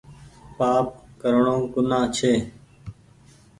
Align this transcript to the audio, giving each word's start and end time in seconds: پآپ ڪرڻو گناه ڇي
پآپ 0.57 0.87
ڪرڻو 1.21 1.55
گناه 1.73 2.05
ڇي 2.15 2.33